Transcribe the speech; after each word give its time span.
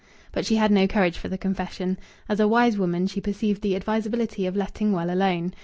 But 0.31 0.47
she 0.47 0.55
had 0.55 0.71
no 0.71 0.87
courage 0.87 1.15
for 1.15 1.27
the 1.29 1.37
confession. 1.37 1.99
As 2.27 2.39
a 2.39 2.47
wise 2.47 2.75
woman 2.75 3.05
she 3.05 3.21
perceived 3.21 3.61
the 3.61 3.75
advisability 3.75 4.47
of 4.47 4.55
letting 4.55 4.93
well 4.93 5.11
alone. 5.13 5.53